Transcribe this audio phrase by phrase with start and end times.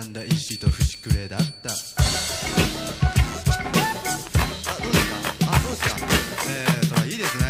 [0.00, 1.70] 選んだと節くれだった。
[1.70, 1.76] あど
[4.88, 5.46] うですか？
[5.46, 5.96] あどうですか？
[6.48, 7.44] えー、それいいですね。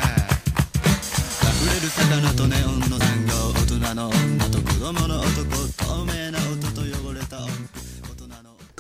[1.63, 5.60] 溢れる魚とネオンの残業大人の女と子供の男。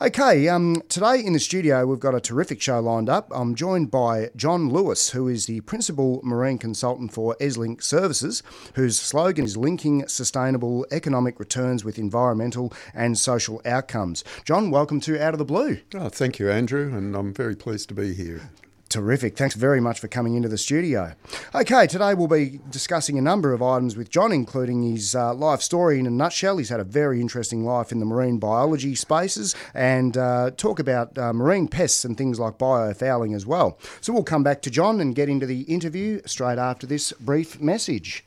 [0.00, 3.28] Okay, um, today in the studio we've got a terrific show lined up.
[3.30, 8.42] I'm joined by John Lewis, who is the principal marine consultant for Eslink Services,
[8.74, 14.24] whose slogan is linking sustainable economic returns with environmental and social outcomes.
[14.44, 15.78] John, welcome to Out of the Blue.
[15.94, 18.50] Oh, thank you, Andrew, and I'm very pleased to be here.
[18.94, 19.36] Terrific.
[19.36, 21.16] Thanks very much for coming into the studio.
[21.52, 25.62] Okay, today we'll be discussing a number of items with John, including his uh, life
[25.62, 26.58] story in a nutshell.
[26.58, 31.18] He's had a very interesting life in the marine biology spaces and uh, talk about
[31.18, 33.80] uh, marine pests and things like biofouling as well.
[34.00, 37.60] So we'll come back to John and get into the interview straight after this brief
[37.60, 38.24] message.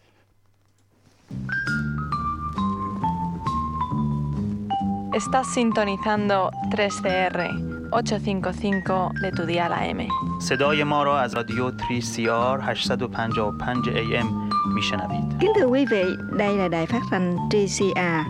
[5.13, 10.00] Estás sintonizando 3CR 855 de tu dial AM.
[10.40, 14.26] صدای ما را از رادیو 3CR 855 AM
[14.74, 15.24] میشنوید.
[15.40, 16.04] Kính thưa quý vị,
[16.38, 18.24] đây là đài phát thanh 3CR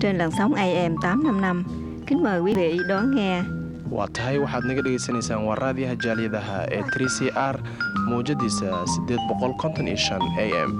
[0.00, 1.64] trên làn sóng AM 855.
[2.06, 3.42] Kính mời quý vị đón nghe.
[3.90, 7.18] waa tahay waxaad naga dhegaysanaysaan waa raadiyaha jaaliyadaha ee 3c
[7.52, 7.56] r
[8.10, 8.66] mawjadiisa
[10.38, 10.70] a m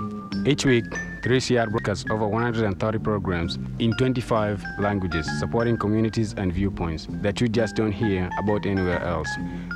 [0.51, 0.85] Each week,
[1.24, 7.76] 3CR broadcasts over 130 programs in 25 languages, supporting communities and viewpoints that you just
[7.76, 9.30] don't hear about anywhere else.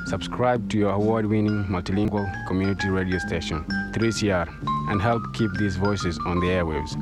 [0.06, 4.48] Subscribe to your award winning multilingual community radio station, 3CR,
[4.90, 6.96] and help keep these voices on the airwaves.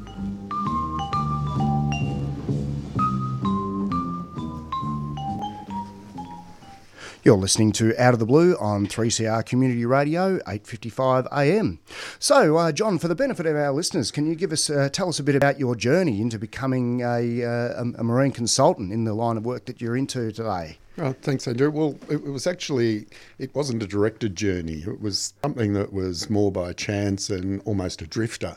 [7.22, 11.78] You're listening to Out of the Blue on 3CR Community Radio, 8:55 AM.
[12.18, 15.10] So, uh, John, for the benefit of our listeners, can you give us uh, tell
[15.10, 19.12] us a bit about your journey into becoming a, uh, a marine consultant in the
[19.12, 20.78] line of work that you're into today?
[20.96, 21.70] Oh, thanks, Andrew.
[21.70, 23.06] Well, it, was actually,
[23.38, 24.84] it wasn't a directed journey.
[24.86, 28.56] It was something that was more by chance and almost a drifter.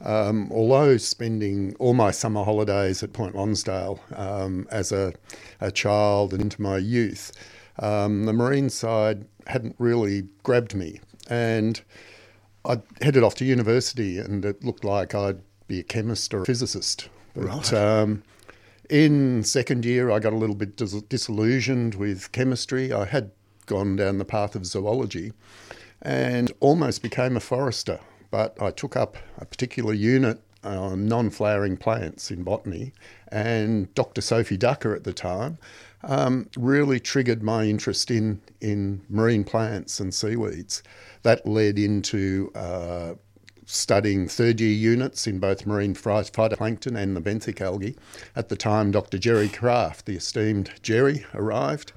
[0.00, 5.14] Um, although spending all my summer holidays at Point Lonsdale um, as a,
[5.60, 7.32] a child and into my youth,
[7.78, 11.00] um, the marine side hadn't really grabbed me.
[11.28, 11.80] And
[12.64, 16.46] I headed off to university, and it looked like I'd be a chemist or a
[16.46, 17.08] physicist.
[17.34, 17.72] But, Right.
[17.72, 18.22] Um,
[18.90, 22.92] in second year, I got a little bit dis- disillusioned with chemistry.
[22.92, 23.30] I had
[23.66, 25.32] gone down the path of zoology
[26.02, 28.00] and almost became a forester.
[28.30, 32.92] But I took up a particular unit on non flowering plants in botany,
[33.28, 34.20] and Dr.
[34.20, 35.58] Sophie Ducker at the time
[36.08, 40.82] um, really triggered my interest in, in marine plants and seaweeds.
[41.22, 43.14] That led into uh,
[43.66, 47.96] studying third year units in both marine phytoplankton and the benthic algae.
[48.36, 49.18] At the time, Dr.
[49.18, 51.92] Gerry Kraft, the esteemed Gerry, arrived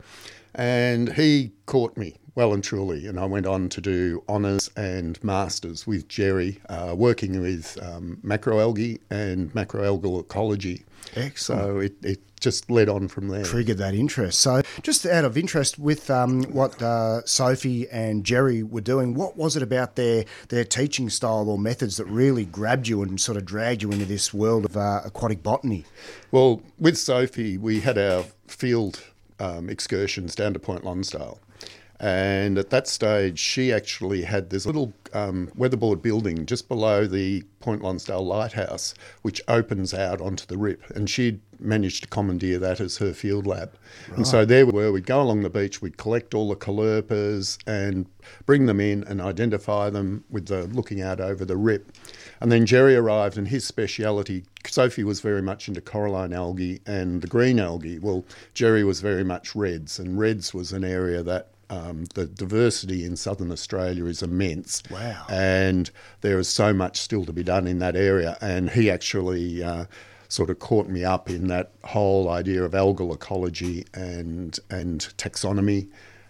[0.57, 3.07] and he caught me well and truly.
[3.07, 8.19] And I went on to do honours and masters with Gerry, uh, working with um,
[8.23, 10.85] macroalgae and macroalgal ecology.
[11.15, 11.61] Excellent.
[11.61, 13.43] So it, it just led on from there.
[13.43, 14.39] Triggered that interest.
[14.39, 19.35] So, just out of interest, with um, what uh, Sophie and Gerry were doing, what
[19.35, 23.37] was it about their their teaching style or methods that really grabbed you and sort
[23.37, 25.85] of dragged you into this world of uh, aquatic botany?
[26.29, 29.01] Well, with Sophie, we had our field
[29.39, 31.39] um, excursions down to Point Lonsdale.
[31.99, 37.43] And at that stage, she actually had this little um, weatherboard building just below the
[37.59, 40.87] Point Lonsdale Lighthouse, which opens out onto the rip.
[40.91, 43.73] And she'd managed to commandeer that as her field lab.
[44.09, 44.17] Right.
[44.17, 44.91] And so there we were.
[44.91, 48.05] We'd go along the beach, we'd collect all the caulerpas and
[48.45, 51.91] bring them in and identify them with the looking out over the rip.
[52.39, 57.23] And then Gerry arrived, and his speciality, Sophie was very much into coralline algae and
[57.23, 57.97] the green algae.
[57.97, 58.23] Well,
[58.53, 63.15] Gerry was very much reds, and reds was an area that um, the diversity in
[63.15, 64.83] southern Australia is immense.
[64.89, 65.25] Wow.
[65.29, 65.89] And
[66.21, 68.37] there is so much still to be done in that area.
[68.41, 69.85] And he actually uh,
[70.29, 75.89] sort of caught me up in that whole idea of algal ecology and, and taxonomy.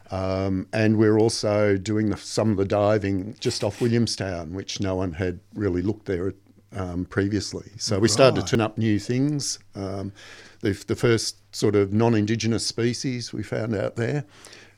[0.10, 4.96] Um, and we're also doing the, some of the diving just off Williamstown, which no
[4.96, 6.34] one had really looked there
[6.76, 7.72] um, previously.
[7.78, 9.60] So we started to turn up new things.
[9.76, 10.14] Um,
[10.62, 14.26] the, the first sort of non Indigenous species we found out there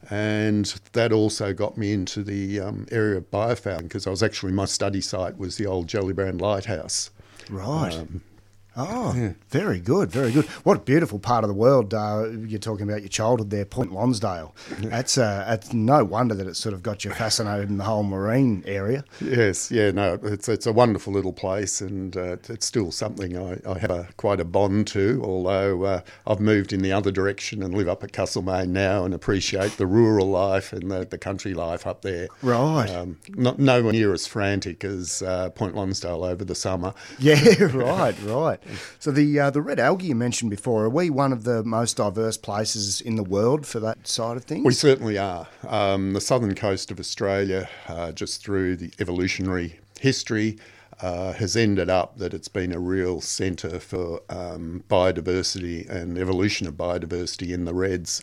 [0.10, 4.54] and that also got me into the um, area of biofouling because I was actually
[4.54, 7.12] my study site was the old Gellibrand Lighthouse.
[7.50, 7.94] Right.
[7.94, 8.22] Um,
[8.78, 9.34] Oh, yeah.
[9.50, 10.46] very good, very good.
[10.64, 13.92] What a beautiful part of the world uh, you're talking about your childhood there, Point
[13.92, 14.56] Lonsdale.
[14.80, 14.90] Yeah.
[14.90, 18.04] That's uh, it's no wonder that it's sort of got you fascinated in the whole
[18.04, 19.04] marine area.
[19.20, 23.60] Yes, yeah, no, it's it's a wonderful little place, and uh, it's still something I,
[23.70, 25.22] I have a, quite a bond to.
[25.24, 29.14] Although uh, I've moved in the other direction and live up at Castlemaine now, and
[29.14, 32.28] appreciate the rural life and the, the country life up there.
[32.42, 32.90] Right.
[32.90, 36.94] Um, not nowhere near as frantic as uh, Point Lonsdale over the summer.
[37.18, 37.40] Yeah,
[37.74, 38.59] right, right.
[39.00, 41.98] So the uh, the red algae you mentioned before, are we one of the most
[41.98, 44.66] diverse places in the world for that side of things?
[44.66, 45.48] We certainly are.
[45.68, 50.58] Um, the southern coast of Australia, uh, just through the evolutionary history,
[51.02, 56.68] uh, has ended up that it's been a real centre for um, biodiversity and evolution
[56.68, 58.22] of biodiversity in the reds.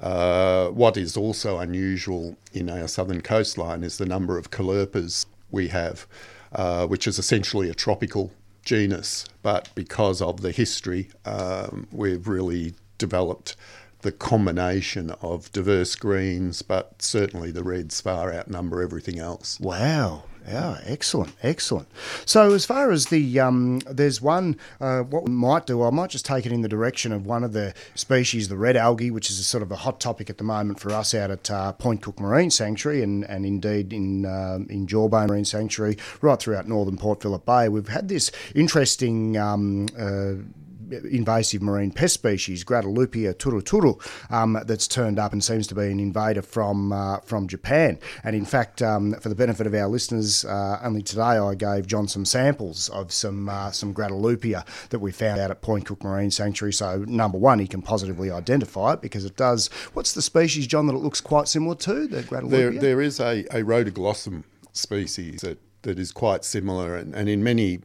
[0.00, 5.68] Uh, what is also unusual in our southern coastline is the number of caulerpas we
[5.68, 6.06] have,
[6.52, 8.32] uh, which is essentially a tropical
[8.64, 13.56] genus, but because of the history, um, we've really developed
[14.02, 19.58] the combination of diverse greens, but certainly the reds far outnumber everything else.
[19.60, 20.24] Wow.
[20.46, 21.88] Yeah, excellent, excellent.
[22.26, 26.10] So, as far as the um, there's one, uh, what we might do, I might
[26.10, 29.30] just take it in the direction of one of the species, the red algae, which
[29.30, 31.72] is a sort of a hot topic at the moment for us out at uh,
[31.72, 36.68] Point Cook Marine Sanctuary, and, and indeed in uh, in Jawbone Marine Sanctuary, right throughout
[36.68, 37.70] northern Port Phillip Bay.
[37.70, 39.38] We've had this interesting.
[39.38, 40.44] Um, uh,
[40.90, 44.00] invasive marine pest species, Grateloupia turuturu,
[44.30, 47.98] um, that's turned up and seems to be an invader from uh, from Japan.
[48.22, 51.86] And in fact, um, for the benefit of our listeners, uh, only today I gave
[51.86, 56.02] John some samples of some uh, some Grateloupia that we found out at Point Cook
[56.04, 56.72] Marine Sanctuary.
[56.72, 59.68] So number one, he can positively identify it because it does.
[59.94, 62.50] What's the species, John, that it looks quite similar to the Grateloupia?
[62.50, 67.42] There, there is a, a rhodoglossum species that that is quite similar, and, and in
[67.44, 67.80] many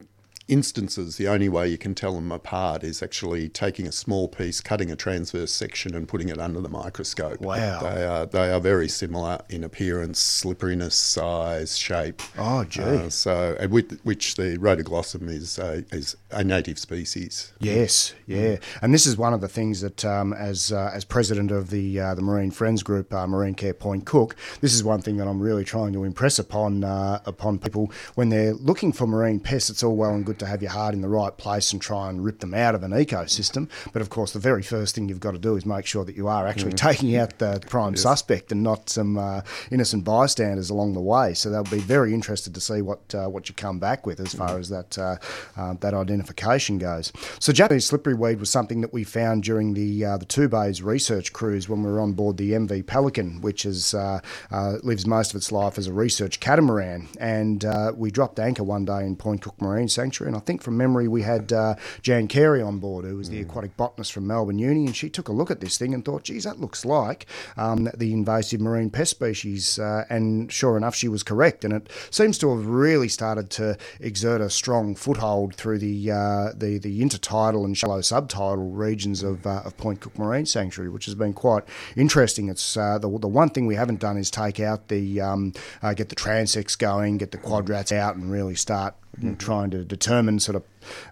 [0.50, 4.60] instances, the only way you can tell them apart is actually taking a small piece,
[4.60, 7.40] cutting a transverse section, and putting it under the microscope.
[7.40, 7.82] Wow.
[7.82, 12.22] They are, they are very similar in appearance, slipperiness, size, shape.
[12.38, 12.82] Oh, gee.
[12.82, 17.54] Uh, so, with which the rhodoglossum is, uh, is a native species.
[17.60, 18.58] Yes, yeah.
[18.82, 22.00] And this is one of the things that, um, as, uh, as president of the,
[22.00, 25.28] uh, the Marine Friends Group, uh, Marine Care Point Cook, this is one thing that
[25.28, 29.70] I'm really trying to impress upon, uh, upon people when they're looking for marine pests.
[29.70, 32.10] It's all well and good to have your heart in the right place and try
[32.10, 33.70] and rip them out of an ecosystem.
[33.94, 36.16] But of course, the very first thing you've got to do is make sure that
[36.16, 36.78] you are actually mm.
[36.78, 38.02] taking out the prime yes.
[38.02, 39.42] suspect and not some uh,
[39.72, 41.34] innocent bystanders along the way.
[41.34, 44.34] So they'll be very interested to see what uh, what you come back with as
[44.34, 44.60] far mm.
[44.60, 45.18] as that uh,
[45.58, 47.12] uh, that identification goes.
[47.40, 50.82] So Japanese slippery weed was something that we found during the uh, the Two Bays
[50.82, 54.20] research cruise when we were on board the MV Pelican, which is uh,
[54.84, 57.08] lives most of its life as a research catamaran.
[57.20, 57.66] And
[57.96, 61.08] we dropped anchor one day in Point Cook Marine Sanctuary And I think from memory,
[61.08, 64.86] we had uh, Jan Carey on board, who was the aquatic botanist from Melbourne Uni,
[64.86, 67.26] and she took a look at this thing and thought, geez, that looks like
[67.58, 69.80] um, the invasive marine pest species.
[69.80, 71.66] Uh, and sure enough, she was correct.
[71.66, 76.52] And it seems to have really started to exert a strong foothold through the uh,
[76.56, 81.06] the, the intertidal and shallow subtidal regions of, uh, of Point Cook Marine Sanctuary, which
[81.06, 81.64] has been quite
[81.96, 82.50] interesting.
[82.50, 85.96] It's uh, the, the one thing we haven't done is take out the um, uh,
[85.96, 90.19] get the transects going, get the quadrats out, and really start know, trying to determine
[90.40, 90.64] sort of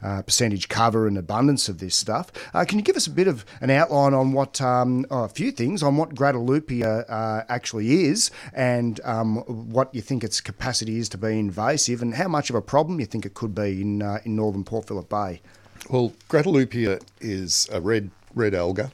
[0.01, 2.31] uh, percentage cover and abundance of this stuff.
[2.53, 5.29] Uh, can you give us a bit of an outline on what um, oh, a
[5.29, 10.97] few things on what Grateloupia uh, actually is and um, what you think its capacity
[10.97, 13.81] is to be invasive and how much of a problem you think it could be
[13.81, 15.41] in uh, in northern Port Phillip Bay?
[15.89, 18.91] Well, Grateloupia is a red red alga.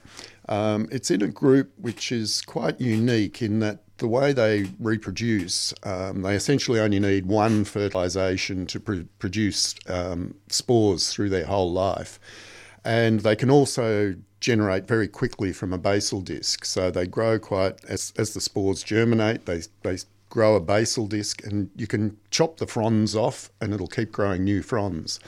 [0.49, 5.73] Um, it's in a group which is quite unique in that the way they reproduce,
[5.83, 11.71] um, they essentially only need one fertilisation to pr- produce um, spores through their whole
[11.71, 12.19] life.
[12.83, 16.65] And they can also generate very quickly from a basal disc.
[16.65, 19.97] So they grow quite, as, as the spores germinate, they, they
[20.29, 24.43] grow a basal disc and you can chop the fronds off and it'll keep growing
[24.43, 25.19] new fronds.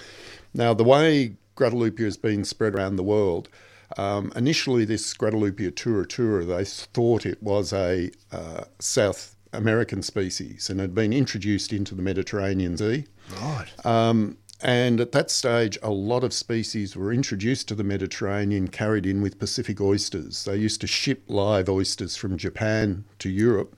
[0.54, 3.48] Now, the way Grateloupia has been spread around the world,
[3.98, 10.80] um, initially, this Grateloupia turuturu, they thought it was a uh, South American species and
[10.80, 13.06] had been introduced into the Mediterranean Sea.
[13.42, 13.86] Right.
[13.86, 19.06] Um, and at that stage, a lot of species were introduced to the Mediterranean, carried
[19.06, 20.46] in with Pacific oysters.
[20.46, 23.76] They used to ship live oysters from Japan to Europe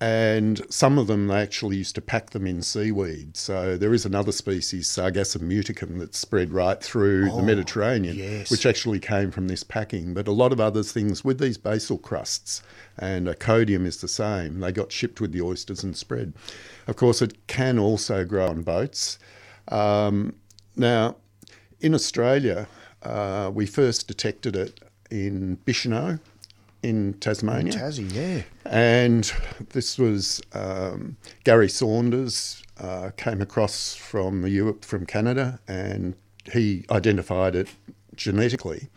[0.00, 3.36] and some of them they actually used to pack them in seaweed.
[3.36, 8.50] So there is another species, Sargassum muticum, that's spread right through Oh, the Mediterranean, yes.
[8.50, 10.12] which actually came from this packing.
[10.12, 12.62] But a lot of other things with these basal crusts,
[12.98, 14.60] and Acodium is the same.
[14.60, 16.34] They got shipped with the oysters and spread.
[16.86, 19.18] Of course, it can also grow on boats.
[19.68, 20.34] Um,
[20.76, 21.16] now,
[21.80, 22.66] in Australia,
[23.02, 26.18] uh, we first detected it in Bicheno
[26.84, 27.72] in Tasmania.
[27.72, 28.42] Tassie, yeah.
[28.66, 29.32] And
[29.70, 36.14] this was um, Gary Saunders uh, came across from the Europe from Canada, and
[36.52, 37.68] he identified it
[38.14, 38.88] genetically.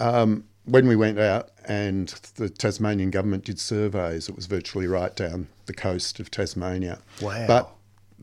[0.00, 5.14] Um, when we went out and the Tasmanian government did surveys, it was virtually right
[5.14, 6.98] down the coast of Tasmania.
[7.22, 7.46] Wow.
[7.46, 7.70] But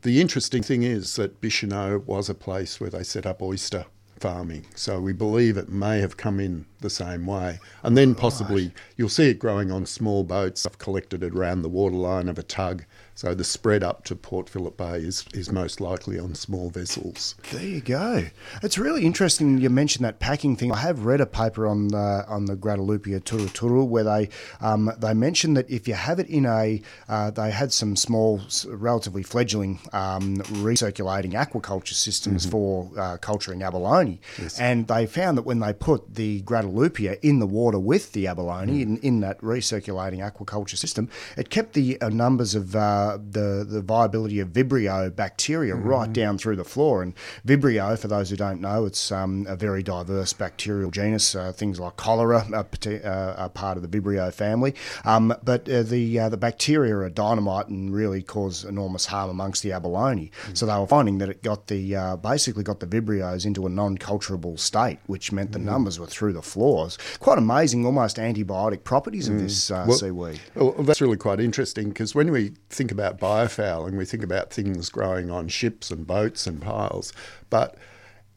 [0.02, 3.86] the interesting thing is that Bicheno was a place where they set up oyster
[4.24, 4.65] farming.
[4.74, 7.60] So we believe it may have come in the same way.
[7.84, 10.65] And then possibly you'll see it growing on small boats.
[10.65, 12.86] I've collected it around the waterline of a tug.
[13.15, 17.36] So the spread up to Port Phillip Bay is, is most likely on small vessels.
[17.51, 18.25] There you go.
[18.63, 20.72] It's really interesting you mentioned that packing thing.
[20.72, 24.29] I have read a paper on the on the Grateloupia turuturu where they
[24.62, 28.41] um, they mentioned that if you have it in a uh, they had some small,
[28.67, 34.20] relatively fledgling um, recirculating aquaculture systems for uh, culturing abalone,
[34.60, 38.82] and they found that when they put the Grateloupia in the water with the abalone
[38.82, 43.81] in, in that recirculating aquaculture system, it kept the uh, numbers of uh, the the
[43.81, 47.03] viability of Vibrio bacteria right down through the floor.
[47.03, 47.13] And
[47.45, 51.36] Vibrio, for those who don't know, it's um, a very diverse bacterial genus.
[51.36, 54.74] Uh, things like cholera are, uh, are part of the Vibrio family.
[55.05, 59.63] Um, but uh, the uh, the bacteria are dynamite and really cause enormous harm amongst
[59.63, 60.31] the abalone.
[60.53, 63.69] So they were finding that it got the uh, basically got the Vibrios into a
[63.69, 66.98] non-culturable state, which meant the numbers were through the floors.
[67.19, 70.39] Quite amazing, almost antibiotic properties of this uh, Well- seaweed.
[70.55, 74.89] Well, that's really quite interesting because when we think about biofouling, we think about things
[74.89, 77.12] growing on ships and boats and piles,
[77.50, 77.75] but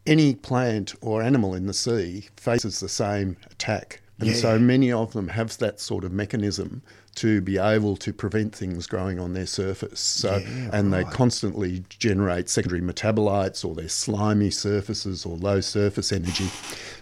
[0.07, 4.01] any plant or animal in the sea faces the same attack.
[4.19, 6.81] And so many of them have that sort of mechanism
[7.17, 10.01] to be able to prevent things growing on their surface.
[10.01, 16.49] So, and they constantly generate secondary metabolites or their slimy surfaces or low surface energy.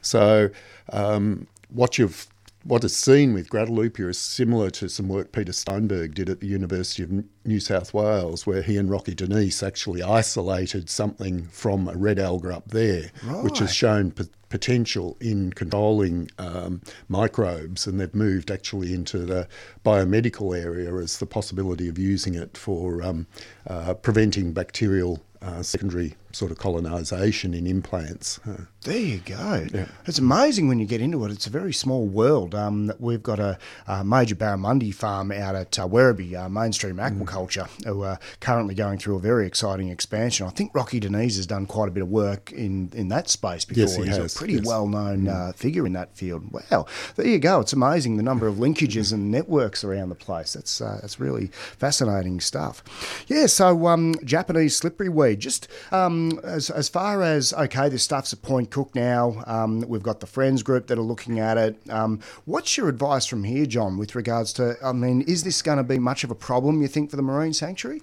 [0.02, 0.50] So,
[0.92, 2.26] um, what you've
[2.64, 6.47] what is seen with Grateloupia is similar to some work Peter Steinberg did at the
[6.47, 11.88] University of New South Wales, where he and Rocky de Nys actually isolated something from
[11.88, 13.11] a red alga up there,
[13.42, 19.47] which has shown p- potential in controlling um, microbes, and they've moved actually into the
[19.85, 23.26] biomedical area as the possibility of using it for um,
[23.66, 28.41] uh, preventing bacterial uh, secondary sort of colonisation in implants.
[28.83, 29.67] There you go.
[30.07, 31.31] It's amazing when you get into it.
[31.33, 32.55] It's a very small world.
[32.55, 37.23] Um, we've got a, a major barramundi farm out at uh, Werribee, uh, mainstream Mm.
[37.25, 40.47] aquaculture, who are currently going through a very exciting expansion.
[40.47, 43.29] I think Rocky de Nys has done quite a bit of work in, in that
[43.29, 43.83] space before.
[43.83, 44.62] Yes, he He's has, a pretty yes.
[44.62, 44.67] Mm.
[44.67, 46.50] well known uh, figure in that field.
[46.53, 46.87] Wow.
[47.17, 47.61] There you go.
[47.61, 50.53] It's amazing the number of linkages and networks around the place.
[50.53, 51.47] That's, uh, that's really
[51.79, 52.83] fascinating stuff.
[53.29, 55.41] Yeah, so um, Japanese slippery weed.
[55.41, 59.43] Just um, as, as far as okay, this stuff's at Point Cook now.
[59.47, 61.76] Um, we've got the friends group that are looking at it.
[61.88, 64.76] Um, what's your advice from here, John, with regards to?
[64.85, 66.83] I mean, is this going to be much of a problem?
[66.83, 68.02] You think for the marine sanctuary?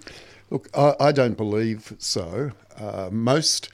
[0.50, 2.50] Look, I, I don't believe so.
[2.78, 3.68] Uh, most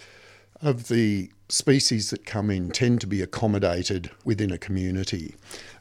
[0.62, 5.34] of the species that come in tend to be accommodated within a community.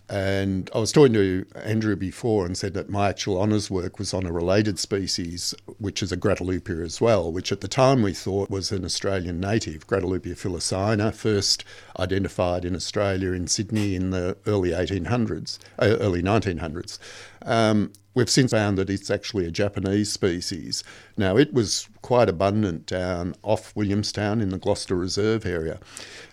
[0.09, 4.13] And I was talking to Andrew before and said that my actual honours work was
[4.13, 8.13] on a related species, which is a Grateloupia as well, which at the time we
[8.13, 11.65] thought was an Australian native, Grateloupia filicina, first
[11.99, 16.99] identified in Australia in Sydney in the early 1800s, uh, early 1900s.
[17.41, 20.85] Um, we've since found that it's actually a Japanese species.
[21.17, 25.79] Now, it was quite abundant down off Williamstown in the Gloucester Reserve area.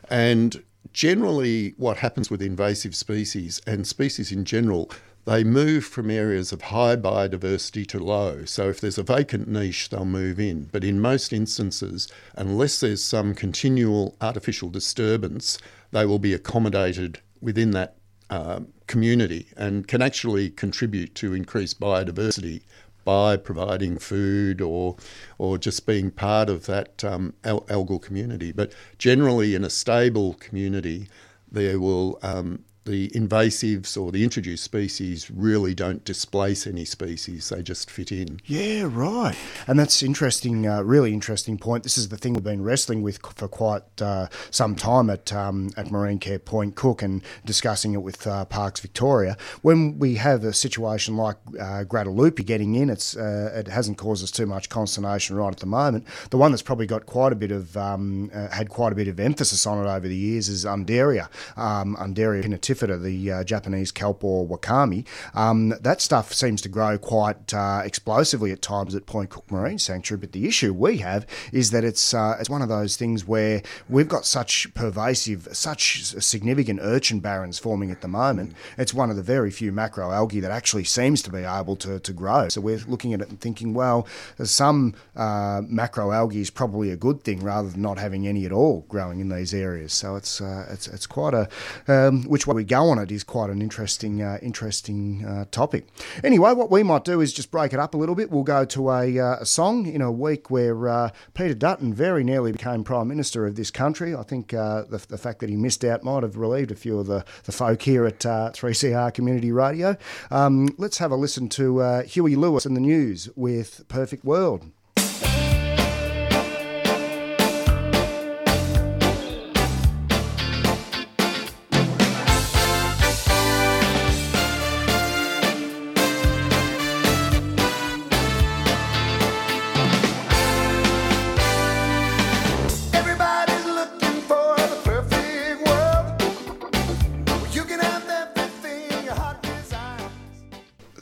[0.08, 0.62] And
[0.92, 4.90] generally, what happens with invasive species and species in general,
[5.24, 8.44] they move from areas of high biodiversity to low.
[8.44, 10.68] So if there's a vacant niche, they'll move in.
[10.70, 15.58] But in most instances, unless there's some continual artificial disturbance,
[15.92, 17.96] they will be accommodated within that
[18.30, 22.62] uh, community and can actually contribute to increased biodiversity
[23.04, 24.96] by providing food or
[25.38, 28.52] or just being part of that um, algal community.
[28.52, 31.08] But generally, in a stable community,
[31.50, 37.62] there will um, the invasives or the introduced species really don't displace any species; they
[37.62, 38.40] just fit in.
[38.44, 39.36] Yeah, right.
[39.66, 40.66] And that's interesting.
[40.66, 41.82] Uh, really interesting point.
[41.82, 45.70] This is the thing we've been wrestling with for quite uh, some time at um,
[45.76, 49.36] at Marine Care Point Cook and discussing it with uh, Parks Victoria.
[49.62, 54.30] When we have a situation like uh, getting in, it's uh, it hasn't caused us
[54.30, 56.06] too much consternation right at the moment.
[56.30, 59.08] The one that's probably got quite a bit of um, uh, had quite a bit
[59.08, 62.42] of emphasis on it over the years is Undaria, um, Undaria
[62.74, 68.52] the uh, Japanese kelp or wakame, um, that stuff seems to grow quite uh, explosively
[68.52, 70.20] at times at Point Cook Marine Sanctuary.
[70.20, 73.62] But the issue we have is that it's uh, it's one of those things where
[73.88, 78.54] we've got such pervasive, such significant urchin barrens forming at the moment.
[78.78, 82.12] It's one of the very few macroalgae that actually seems to be able to, to
[82.12, 82.48] grow.
[82.48, 84.06] So we're looking at it and thinking, well,
[84.42, 88.84] some uh, macroalgae is probably a good thing rather than not having any at all
[88.88, 89.92] growing in these areas.
[89.92, 91.48] So it's uh, it's it's quite a
[91.88, 95.86] um, which way we go on it is quite an interesting, uh, interesting uh, topic.
[96.22, 98.30] Anyway, what we might do is just break it up a little bit.
[98.30, 102.24] We'll go to a, uh, a song in a week where uh, Peter Dutton very
[102.24, 104.14] nearly became Prime Minister of this country.
[104.14, 106.98] I think uh, the, the, fact that he missed out might have relieved a few
[106.98, 109.96] of the, the folk here at 3CR Community Radio.
[110.30, 114.70] Um, let's have a listen to Huey Lewis and the News with Perfect World.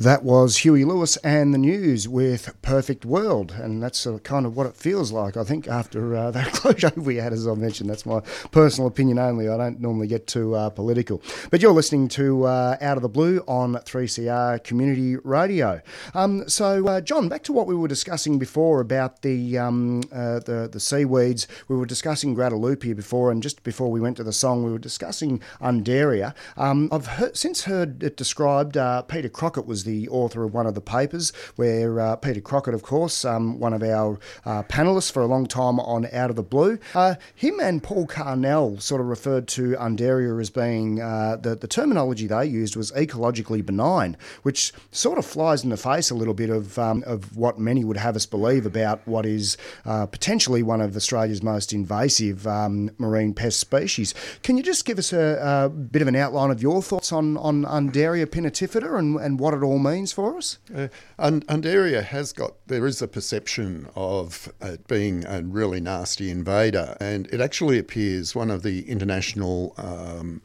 [0.02, 4.56] That was Huey Lewis and the News with Perfect World, and that's uh, kind of
[4.56, 5.36] what it feels like.
[5.36, 8.18] I think after uh, that closure we had, as I mentioned, that's my
[8.50, 9.48] personal opinion only.
[9.48, 13.08] I don't normally get too uh, political, but you're listening to uh, Out of the
[13.08, 15.80] Blue on 3CR Community Radio.
[16.14, 20.40] Um, so, uh, John, back to what we were discussing before about the um, uh,
[20.40, 21.46] the the seaweeds.
[21.68, 24.80] We were discussing Grateloupia before, and just before we went to the song, we were
[24.80, 26.34] discussing Undaria.
[26.56, 28.76] Um, I've heard, since heard it described.
[29.06, 32.74] Peter Crockett was the the author of one of the papers, where uh, Peter Crockett,
[32.74, 36.36] of course, um, one of our uh, panelists for a long time on Out of
[36.36, 41.36] the Blue, uh, him and Paul Carnell sort of referred to Undaria as being uh,
[41.36, 46.10] the, the terminology they used was ecologically benign, which sort of flies in the face
[46.10, 49.56] a little bit of, um, of what many would have us believe about what is
[49.84, 54.14] uh, potentially one of Australia's most invasive um, marine pest species.
[54.42, 57.36] Can you just give us a, a, bit of an outline of your thoughts on,
[57.36, 60.58] on Undaria pinnatifida and, and what it all means for us?
[60.74, 66.30] Uh, and, Undaria has got, there is a perception of it being a really nasty
[66.30, 70.42] invader, and it actually appears one of the international um,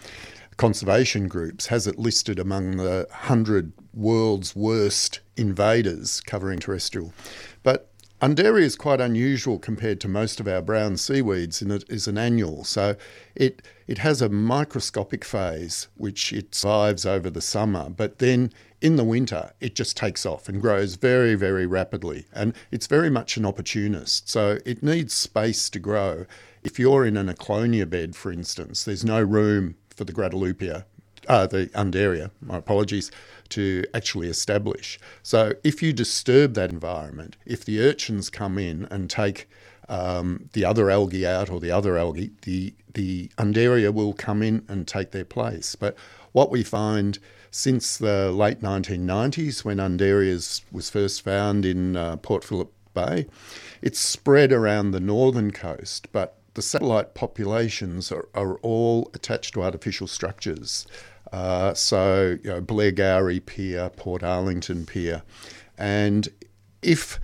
[0.58, 7.14] conservation groups has it listed among the 100 world's worst invaders covering terrestrial.
[7.64, 12.08] But Undaria is quite unusual compared to most of our brown seaweeds in it is
[12.08, 12.64] an annual.
[12.64, 12.96] So
[13.36, 18.96] it it has a microscopic phase which it survives over the summer, but then in
[18.96, 22.26] the winter, it just takes off and grows very, very rapidly.
[22.34, 24.30] And it's very much an opportunist.
[24.30, 26.26] So it needs space to grow.
[26.64, 30.86] If you're in an Ecklonia bed, for instance, there's no room for the Grateloupia,
[31.28, 33.10] uh, the Undaria, my apologies,
[33.50, 35.00] to actually establish.
[35.24, 39.50] So if you disturb that environment, if the urchins come in and take
[39.90, 44.66] um, the other algae out or the other algae, the the Undaria will come in
[44.68, 45.76] and take their place.
[45.76, 45.96] But
[46.32, 47.20] what we find
[47.52, 53.28] since the late 1990s, when Undaria was first found in uh, Port Phillip Bay,
[53.82, 59.64] it's spread around the northern coast, but the satellite populations are, are all attached to
[59.64, 60.88] artificial structures.
[61.32, 65.22] Uh, so, you know, Blairgowrie Pier, Portarlington Pier.
[65.78, 66.30] And
[66.82, 67.20] if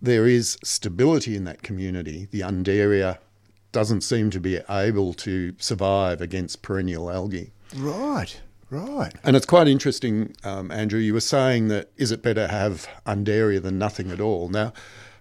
[0.00, 3.18] there is stability in that community, the Undaria
[3.72, 7.52] doesn't seem to be able to survive against perennial algae.
[7.76, 8.40] Right.
[8.70, 9.14] Right.
[9.24, 11.00] And it's quite interesting, um, Andrew.
[11.00, 14.48] You were saying that is it better to have Undaria than nothing at all?
[14.48, 14.72] Now,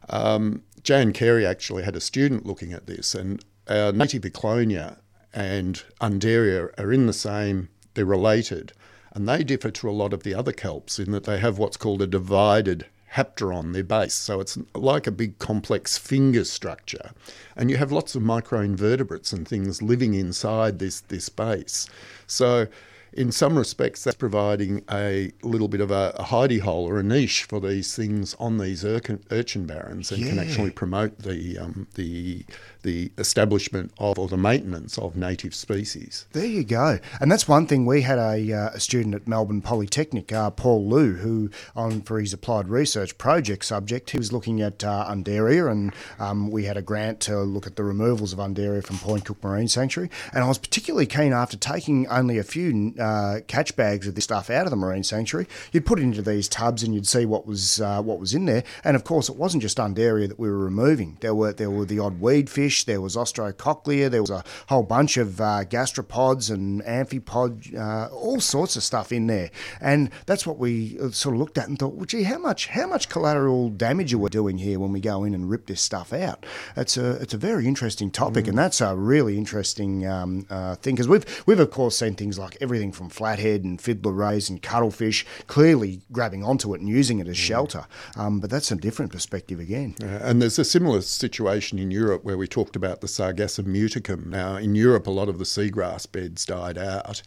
[0.10, 4.98] um, Jan Carey actually had a student looking at this, and our native Ecklonia
[5.34, 8.74] and Undaria are in the same, they're related,
[9.14, 11.78] and they differ to a lot of the other kelps in that they have what's
[11.78, 14.14] called a divided hapteron, their base.
[14.14, 17.12] So it's like a big complex finger structure.
[17.56, 21.88] And you have lots of microinvertebrates and things living inside this, this base.
[22.28, 22.68] So
[23.14, 27.04] in some respects, that's providing a little bit of a, a hidey hole or a
[27.04, 30.30] niche for these things on these urchin, urchin barrens and yeah.
[30.30, 32.46] can actually promote the, um, the,
[32.84, 36.26] the establishment of or the maintenance of native species.
[36.34, 37.00] There you go.
[37.20, 37.86] And that's one thing.
[37.86, 42.20] We had a, uh, a student at Melbourne Polytechnic, uh, Paul Liu, who, on for
[42.20, 46.78] his applied research project subject, he was looking at uh, Undaria, and um, we had
[46.78, 50.10] a grant to look at the removals of Undaria from Point Cook Marine Sanctuary.
[50.34, 54.24] And I was particularly keen after taking only a few uh, catch bags of this
[54.24, 55.48] stuff out of the marine sanctuary.
[55.72, 58.46] You'd put it into these tubs and you'd see what was uh, what was in
[58.46, 58.64] there.
[58.84, 61.18] And of course, it wasn't just Undaria that we were removing.
[61.22, 62.84] There were there were the odd weed fish.
[62.84, 64.10] There was Austrocochlea.
[64.10, 69.12] There was a whole bunch of uh, gastropods and amphipod, uh, all sorts of stuff
[69.12, 69.52] in there.
[69.82, 72.68] And that's what we uh, sort of looked at and thought, well, gee, how much
[72.68, 75.82] how much collateral damage are we doing here when we go in and rip this
[75.82, 76.46] stuff out?
[76.76, 78.50] It's a it's a very interesting topic, mm.
[78.50, 82.38] and that's a really interesting um, uh, thing because we've we've of course seen things
[82.38, 87.20] like everything from flathead and fiddler rays and cuttlefish, clearly grabbing onto it and using
[87.20, 87.86] it as shelter.
[88.16, 89.96] Um, but that's a different perspective again.
[90.02, 94.28] and there's a similar situation in Europe where we talked about the Sargassum muticum.
[94.28, 97.22] Now, in Europe, a lot of the seagrass beds died out.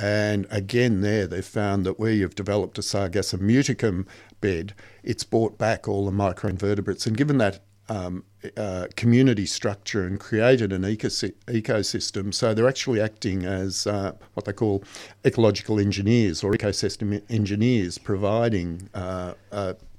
[0.00, 4.06] And again, there they've found that where you've developed a Sargassum muticum
[4.40, 7.06] bed, it's brought back all the microinvertebrates.
[7.06, 8.24] And given that um,
[8.56, 12.34] uh, community structure and created an ecosystem.
[12.34, 14.84] So they're actually acting as uh, what they call
[15.24, 19.34] ecological engineers or ecosystem engineers, providing uh,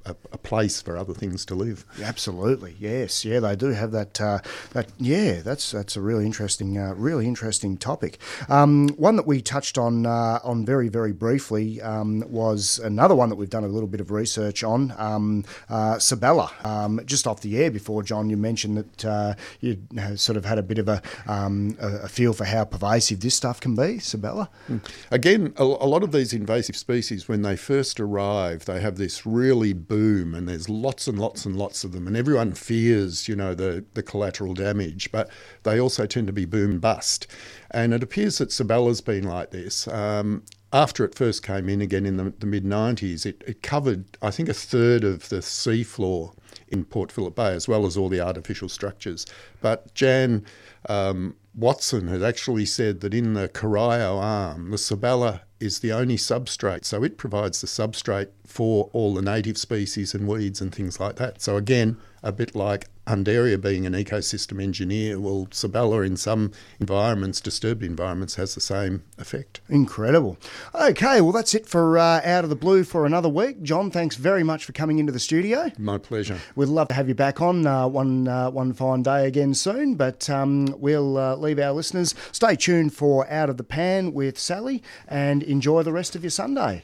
[0.09, 1.85] a, a, place for other things to live.
[2.01, 4.19] Absolutely, yes, yeah, they do have that.
[4.19, 4.39] Uh,
[4.71, 8.17] that yeah, that's that's a really interesting, uh, really interesting topic.
[8.47, 13.29] Um, one that we touched on uh, on very very briefly um, was another one
[13.29, 14.93] that we've done a little bit of research on.
[14.97, 19.77] Um, uh, Sabella, um, just off the air before John, you mentioned that uh, you
[20.15, 23.59] sort of had a bit of a, um, a, feel for how pervasive this stuff
[23.59, 23.99] can be.
[23.99, 24.49] Sabella.
[24.69, 24.81] Mm.
[25.11, 29.25] Again, a, a lot of these invasive species, when they first arrive, they have this
[29.25, 33.35] really boom and there's lots and lots and lots of them and everyone fears you
[33.35, 35.29] know the, the collateral damage but
[35.63, 37.27] they also tend to be boom bust
[37.71, 42.05] and it appears that Sabella's been like this um, after it first came in again
[42.05, 46.33] in the, the mid 90s it, it covered I think a third of the seafloor
[46.67, 49.25] in Port Phillip Bay as well as all the artificial structures
[49.61, 50.45] but Jan
[50.87, 56.15] um, Watson has actually said that in the Corio arm, the Sabella is the only
[56.15, 56.85] substrate.
[56.85, 61.17] So it provides the substrate for all the native species and weeds and things like
[61.17, 61.39] that.
[61.41, 67.41] So again, a bit like Undaria being an ecosystem engineer, well, Sabella in some environments,
[67.41, 69.61] disturbed environments, has the same effect.
[69.69, 70.37] Incredible.
[70.75, 73.61] Okay, well, that's it for uh, Out of the Blue for another week.
[73.63, 75.71] John, thanks very much for coming into the studio.
[75.77, 76.39] My pleasure.
[76.55, 79.95] We'd love to have you back on uh, one, uh, one fine day again soon,
[79.95, 82.15] but um, we'll uh, leave our listeners.
[82.31, 86.31] Stay tuned for Out of the Pan with Sally and enjoy the rest of your
[86.31, 86.83] Sunday.